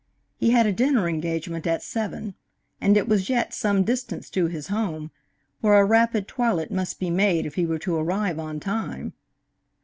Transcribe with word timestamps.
He 0.39 0.49
had 0.49 0.65
a 0.65 0.71
dinner 0.73 1.07
engagement 1.07 1.67
at 1.67 1.83
seven, 1.83 2.33
and 2.81 2.97
it 2.97 3.07
was 3.07 3.29
yet 3.29 3.53
some 3.53 3.83
distance 3.83 4.31
to 4.31 4.47
his 4.47 4.69
home, 4.69 5.11
where 5.59 5.79
a 5.79 5.85
rapid 5.85 6.27
toilet 6.27 6.71
must 6.71 6.99
be 6.99 7.11
made 7.11 7.45
if 7.45 7.53
he 7.53 7.67
were 7.67 7.77
to 7.77 7.97
arrive 7.97 8.39
on 8.39 8.59
time. 8.59 9.13